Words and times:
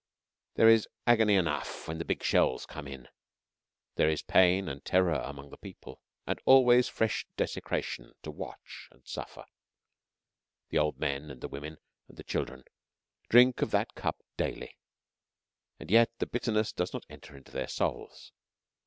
There 0.55 0.67
is 0.67 0.87
agony 1.05 1.35
enough 1.35 1.87
when 1.87 1.99
the 1.99 2.05
big 2.05 2.23
shells 2.23 2.65
come 2.65 2.87
in; 2.87 3.07
there 3.97 4.09
is 4.09 4.23
pain 4.23 4.67
and 4.67 4.83
terror 4.83 5.21
among 5.23 5.51
the 5.51 5.59
people; 5.59 6.01
and 6.25 6.39
always 6.43 6.89
fresh 6.89 7.27
desecration 7.37 8.13
to 8.23 8.31
watch 8.31 8.87
and 8.89 9.05
suffer. 9.05 9.45
The 10.69 10.79
old 10.79 10.97
men 10.97 11.29
and 11.29 11.39
the 11.39 11.47
women 11.49 11.77
and 12.07 12.17
the 12.17 12.23
children 12.23 12.63
drink 13.29 13.61
of 13.61 13.69
that 13.69 13.93
cup 13.93 14.17
daily, 14.37 14.75
and 15.79 15.91
yet 15.91 16.09
the 16.17 16.25
bitterness 16.25 16.73
does 16.73 16.93
not 16.95 17.05
enter 17.07 17.37
into 17.37 17.51
their 17.51 17.67
souls. 17.67 18.31